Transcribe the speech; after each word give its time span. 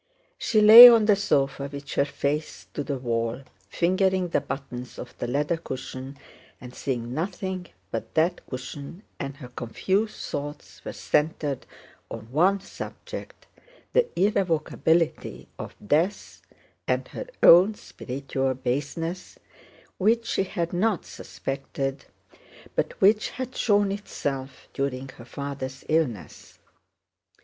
She 0.39 0.61
lay 0.61 0.89
on 0.89 1.05
the 1.05 1.15
sofa 1.15 1.69
with 1.71 1.91
her 1.91 2.05
face 2.05 2.65
to 2.73 2.83
the 2.83 2.97
wall, 2.97 3.43
fingering 3.69 4.29
the 4.29 4.41
buttons 4.41 4.97
of 4.97 5.15
the 5.19 5.27
leather 5.27 5.57
cushion 5.57 6.17
and 6.59 6.73
seeing 6.73 7.13
nothing 7.13 7.67
but 7.91 8.15
that 8.15 8.43
cushion, 8.47 9.03
and 9.19 9.37
her 9.37 9.49
confused 9.49 10.15
thoughts 10.15 10.83
were 10.83 10.91
centered 10.91 11.67
on 12.09 12.31
one 12.31 12.61
subject—the 12.61 14.09
irrevocability 14.19 15.47
of 15.59 15.75
death 15.87 16.41
and 16.87 17.07
her 17.09 17.27
own 17.43 17.75
spiritual 17.75 18.55
baseness, 18.55 19.37
which 19.99 20.25
she 20.25 20.45
had 20.45 20.73
not 20.73 21.05
suspected, 21.05 22.05
but 22.73 22.99
which 23.01 23.29
had 23.29 23.55
shown 23.55 23.91
itself 23.91 24.67
during 24.73 25.09
her 25.09 25.25
father's 25.25 25.83
illness. 25.87 26.57